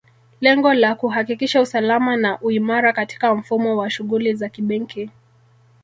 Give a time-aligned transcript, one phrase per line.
[0.41, 5.09] Lengo la kuhakikisha usalama na uimara katika mfumo wa shughuli za kibenki